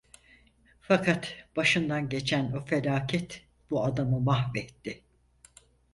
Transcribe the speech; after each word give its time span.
Fakat, 0.81 1.35
başından 1.55 2.09
geçen 2.09 2.51
o 2.51 2.65
felaket 2.65 3.45
bu 3.69 3.83
adamı 3.83 4.19
mahvetti. 4.19 5.01